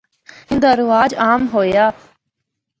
[0.51, 1.85] ان دا رواج عام ہویا۔